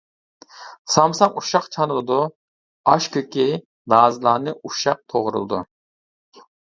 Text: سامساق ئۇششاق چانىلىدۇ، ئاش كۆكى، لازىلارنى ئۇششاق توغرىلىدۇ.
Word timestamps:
سامساق 0.93 1.35
ئۇششاق 1.41 1.67
چانىلىدۇ، 1.75 2.17
ئاش 2.93 3.09
كۆكى، 3.17 3.45
لازىلارنى 3.95 4.55
ئۇششاق 4.59 5.05
توغرىلىدۇ. 5.15 5.61